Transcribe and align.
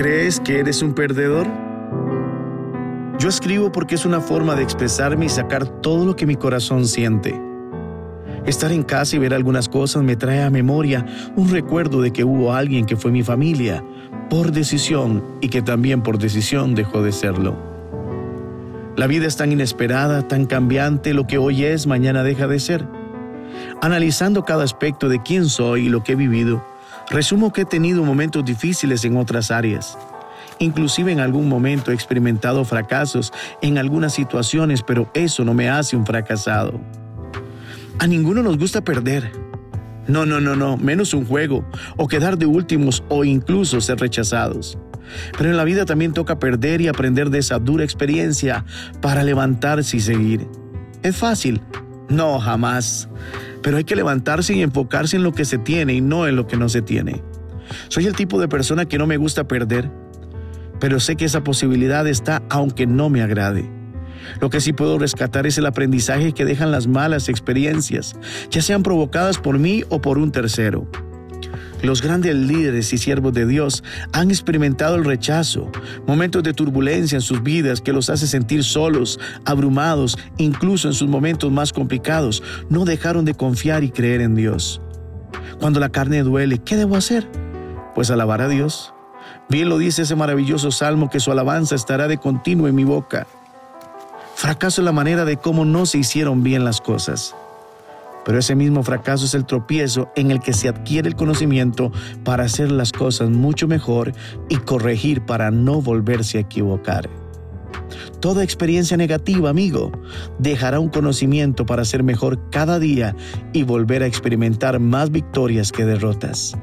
¿Crees 0.00 0.40
que 0.40 0.60
eres 0.60 0.80
un 0.80 0.94
perdedor? 0.94 1.46
Yo 3.18 3.28
escribo 3.28 3.70
porque 3.70 3.96
es 3.96 4.06
una 4.06 4.22
forma 4.22 4.54
de 4.54 4.62
expresarme 4.62 5.26
y 5.26 5.28
sacar 5.28 5.66
todo 5.82 6.06
lo 6.06 6.16
que 6.16 6.24
mi 6.24 6.36
corazón 6.36 6.86
siente. 6.86 7.38
Estar 8.46 8.72
en 8.72 8.82
casa 8.82 9.16
y 9.16 9.18
ver 9.18 9.34
algunas 9.34 9.68
cosas 9.68 10.02
me 10.02 10.16
trae 10.16 10.42
a 10.42 10.48
memoria 10.48 11.04
un 11.36 11.50
recuerdo 11.50 12.00
de 12.00 12.14
que 12.14 12.24
hubo 12.24 12.54
alguien 12.54 12.86
que 12.86 12.96
fue 12.96 13.10
mi 13.10 13.22
familia 13.22 13.84
por 14.30 14.52
decisión 14.52 15.22
y 15.42 15.50
que 15.50 15.60
también 15.60 16.02
por 16.02 16.16
decisión 16.16 16.74
dejó 16.74 17.02
de 17.02 17.12
serlo. 17.12 17.54
La 18.96 19.06
vida 19.06 19.26
es 19.26 19.36
tan 19.36 19.52
inesperada, 19.52 20.26
tan 20.26 20.46
cambiante, 20.46 21.12
lo 21.12 21.26
que 21.26 21.36
hoy 21.36 21.64
es, 21.64 21.86
mañana 21.86 22.22
deja 22.22 22.46
de 22.46 22.58
ser. 22.58 22.86
Analizando 23.82 24.46
cada 24.46 24.64
aspecto 24.64 25.10
de 25.10 25.20
quién 25.22 25.44
soy 25.44 25.88
y 25.88 25.90
lo 25.90 26.02
que 26.02 26.12
he 26.12 26.16
vivido, 26.16 26.64
resumo 27.10 27.52
que 27.52 27.62
he 27.62 27.64
tenido 27.64 28.04
momentos 28.04 28.44
difíciles 28.44 29.04
en 29.04 29.16
otras 29.16 29.50
áreas. 29.50 29.98
Inclusive 30.58 31.10
en 31.10 31.20
algún 31.20 31.48
momento 31.48 31.90
he 31.90 31.94
experimentado 31.94 32.64
fracasos 32.64 33.32
en 33.62 33.78
algunas 33.78 34.12
situaciones, 34.12 34.82
pero 34.82 35.10
eso 35.14 35.44
no 35.44 35.54
me 35.54 35.68
hace 35.68 35.96
un 35.96 36.06
fracasado. 36.06 36.80
A 37.98 38.06
ninguno 38.06 38.42
nos 38.42 38.58
gusta 38.58 38.82
perder. 38.82 39.32
No, 40.06 40.26
no, 40.26 40.40
no, 40.40 40.56
no, 40.56 40.76
menos 40.76 41.14
un 41.14 41.24
juego, 41.24 41.64
o 41.96 42.08
quedar 42.08 42.36
de 42.36 42.46
últimos, 42.46 43.04
o 43.08 43.24
incluso 43.24 43.80
ser 43.80 43.98
rechazados. 43.98 44.78
Pero 45.36 45.50
en 45.50 45.56
la 45.56 45.64
vida 45.64 45.84
también 45.84 46.12
toca 46.12 46.38
perder 46.38 46.80
y 46.80 46.88
aprender 46.88 47.30
de 47.30 47.38
esa 47.38 47.58
dura 47.58 47.84
experiencia 47.84 48.64
para 49.00 49.22
levantarse 49.22 49.96
y 49.96 50.00
seguir. 50.00 50.46
¿Es 51.02 51.16
fácil? 51.16 51.60
No, 52.08 52.38
jamás. 52.38 53.08
Pero 53.62 53.76
hay 53.76 53.84
que 53.84 53.96
levantarse 53.96 54.54
y 54.54 54.62
enfocarse 54.62 55.16
en 55.16 55.22
lo 55.22 55.32
que 55.32 55.44
se 55.44 55.58
tiene 55.58 55.94
y 55.94 56.00
no 56.00 56.26
en 56.26 56.36
lo 56.36 56.46
que 56.46 56.56
no 56.56 56.68
se 56.68 56.82
tiene. 56.82 57.22
Soy 57.88 58.06
el 58.06 58.16
tipo 58.16 58.40
de 58.40 58.48
persona 58.48 58.86
que 58.86 58.98
no 58.98 59.06
me 59.06 59.16
gusta 59.16 59.46
perder, 59.46 59.90
pero 60.80 60.98
sé 60.98 61.16
que 61.16 61.26
esa 61.26 61.44
posibilidad 61.44 62.06
está 62.06 62.42
aunque 62.48 62.86
no 62.86 63.10
me 63.10 63.22
agrade. 63.22 63.70
Lo 64.40 64.50
que 64.50 64.60
sí 64.60 64.72
puedo 64.72 64.98
rescatar 64.98 65.46
es 65.46 65.58
el 65.58 65.66
aprendizaje 65.66 66.32
que 66.32 66.44
dejan 66.44 66.70
las 66.70 66.86
malas 66.86 67.28
experiencias, 67.28 68.16
ya 68.50 68.62
sean 68.62 68.82
provocadas 68.82 69.38
por 69.38 69.58
mí 69.58 69.84
o 69.88 70.00
por 70.00 70.18
un 70.18 70.32
tercero. 70.32 70.88
Los 71.82 72.02
grandes 72.02 72.34
líderes 72.34 72.92
y 72.92 72.98
siervos 72.98 73.32
de 73.32 73.46
Dios 73.46 73.82
han 74.12 74.30
experimentado 74.30 74.96
el 74.96 75.04
rechazo, 75.04 75.70
momentos 76.06 76.42
de 76.42 76.52
turbulencia 76.52 77.16
en 77.16 77.22
sus 77.22 77.42
vidas 77.42 77.80
que 77.80 77.94
los 77.94 78.10
hace 78.10 78.26
sentir 78.26 78.64
solos, 78.64 79.18
abrumados, 79.46 80.18
incluso 80.36 80.88
en 80.88 80.94
sus 80.94 81.08
momentos 81.08 81.50
más 81.50 81.72
complicados. 81.72 82.42
No 82.68 82.84
dejaron 82.84 83.24
de 83.24 83.34
confiar 83.34 83.82
y 83.82 83.90
creer 83.90 84.20
en 84.20 84.34
Dios. 84.34 84.82
Cuando 85.58 85.80
la 85.80 85.88
carne 85.88 86.22
duele, 86.22 86.58
¿qué 86.58 86.76
debo 86.76 86.96
hacer? 86.96 87.26
Pues 87.94 88.10
alabar 88.10 88.42
a 88.42 88.48
Dios. 88.48 88.92
Bien 89.48 89.68
lo 89.68 89.78
dice 89.78 90.02
ese 90.02 90.16
maravilloso 90.16 90.70
salmo 90.70 91.08
que 91.08 91.20
su 91.20 91.32
alabanza 91.32 91.74
estará 91.74 92.08
de 92.08 92.18
continuo 92.18 92.68
en 92.68 92.74
mi 92.74 92.84
boca. 92.84 93.26
Fracaso 94.34 94.82
la 94.82 94.92
manera 94.92 95.24
de 95.24 95.38
cómo 95.38 95.64
no 95.64 95.86
se 95.86 95.98
hicieron 95.98 96.42
bien 96.42 96.64
las 96.64 96.80
cosas. 96.80 97.34
Pero 98.30 98.38
ese 98.38 98.54
mismo 98.54 98.84
fracaso 98.84 99.24
es 99.24 99.34
el 99.34 99.44
tropiezo 99.44 100.12
en 100.14 100.30
el 100.30 100.38
que 100.38 100.52
se 100.52 100.68
adquiere 100.68 101.08
el 101.08 101.16
conocimiento 101.16 101.90
para 102.22 102.44
hacer 102.44 102.70
las 102.70 102.92
cosas 102.92 103.28
mucho 103.28 103.66
mejor 103.66 104.12
y 104.48 104.54
corregir 104.54 105.26
para 105.26 105.50
no 105.50 105.82
volverse 105.82 106.38
a 106.38 106.42
equivocar. 106.42 107.10
Toda 108.20 108.44
experiencia 108.44 108.96
negativa, 108.96 109.50
amigo, 109.50 109.90
dejará 110.38 110.78
un 110.78 110.90
conocimiento 110.90 111.66
para 111.66 111.84
ser 111.84 112.04
mejor 112.04 112.38
cada 112.50 112.78
día 112.78 113.16
y 113.52 113.64
volver 113.64 114.04
a 114.04 114.06
experimentar 114.06 114.78
más 114.78 115.10
victorias 115.10 115.72
que 115.72 115.84
derrotas. 115.84 116.56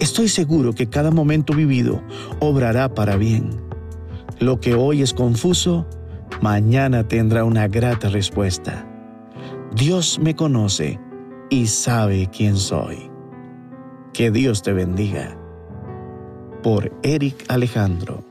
Estoy 0.00 0.30
seguro 0.30 0.72
que 0.72 0.88
cada 0.88 1.10
momento 1.10 1.52
vivido 1.52 2.02
obrará 2.40 2.94
para 2.94 3.16
bien. 3.16 3.50
Lo 4.40 4.58
que 4.58 4.72
hoy 4.72 5.02
es 5.02 5.12
confuso, 5.12 5.86
mañana 6.40 7.06
tendrá 7.06 7.44
una 7.44 7.68
grata 7.68 8.08
respuesta. 8.08 8.87
Dios 9.74 10.18
me 10.18 10.34
conoce 10.34 10.98
y 11.50 11.66
sabe 11.66 12.28
quién 12.32 12.56
soy. 12.56 13.10
Que 14.14 14.30
Dios 14.30 14.62
te 14.62 14.72
bendiga. 14.72 15.38
Por 16.62 16.90
Eric 17.02 17.44
Alejandro. 17.48 18.24